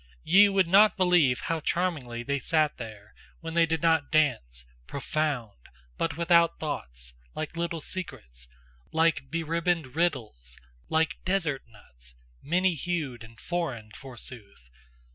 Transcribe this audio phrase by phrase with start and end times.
[0.23, 5.69] Ye would not believe how charmingly they sat there, when they did not dance, profound,
[5.95, 8.47] but without thoughts, like little secrets,
[8.91, 10.57] like beribboned riddles,
[10.89, 14.71] like dessert nuts Many hued and foreign, forsooth!